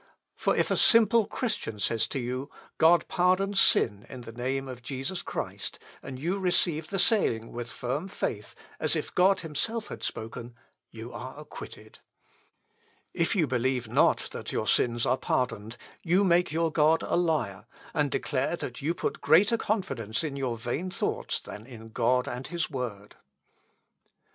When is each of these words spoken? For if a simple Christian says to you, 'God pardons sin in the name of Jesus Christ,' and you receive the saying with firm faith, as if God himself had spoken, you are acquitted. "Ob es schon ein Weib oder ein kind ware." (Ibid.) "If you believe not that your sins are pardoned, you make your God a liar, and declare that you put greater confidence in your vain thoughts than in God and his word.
For 0.35 0.55
if 0.55 0.71
a 0.71 0.77
simple 0.77 1.27
Christian 1.27 1.79
says 1.79 2.07
to 2.07 2.19
you, 2.19 2.49
'God 2.79 3.07
pardons 3.07 3.59
sin 3.61 4.07
in 4.09 4.21
the 4.21 4.31
name 4.31 4.67
of 4.67 4.81
Jesus 4.81 5.21
Christ,' 5.21 5.77
and 6.01 6.17
you 6.17 6.39
receive 6.39 6.87
the 6.87 6.97
saying 6.97 7.51
with 7.51 7.69
firm 7.71 8.07
faith, 8.07 8.55
as 8.79 8.95
if 8.95 9.13
God 9.13 9.41
himself 9.41 9.89
had 9.89 10.01
spoken, 10.01 10.55
you 10.89 11.13
are 11.13 11.39
acquitted. 11.39 11.99
"Ob 11.99 11.99
es 11.99 11.99
schon 11.99 12.01
ein 12.01 12.09
Weib 12.25 12.33
oder 12.33 12.45
ein 12.57 12.87
kind 12.87 12.93
ware." 12.97 13.13
(Ibid.) 13.13 13.21
"If 13.21 13.35
you 13.35 13.47
believe 13.47 13.87
not 13.89 14.19
that 14.31 14.51
your 14.51 14.67
sins 14.67 15.05
are 15.05 15.17
pardoned, 15.17 15.77
you 16.01 16.23
make 16.23 16.51
your 16.51 16.71
God 16.71 17.03
a 17.03 17.15
liar, 17.15 17.67
and 17.93 18.09
declare 18.09 18.55
that 18.55 18.81
you 18.81 18.95
put 18.95 19.21
greater 19.21 19.57
confidence 19.59 20.23
in 20.23 20.35
your 20.35 20.57
vain 20.57 20.89
thoughts 20.89 21.39
than 21.39 21.67
in 21.67 21.89
God 21.89 22.27
and 22.27 22.47
his 22.47 22.71
word. 22.71 23.17